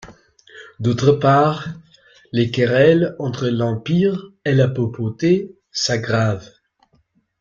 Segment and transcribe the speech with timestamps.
[0.79, 1.67] D'autre part,
[2.31, 6.49] les querelles entre l'empire et la papauté s'aggravent.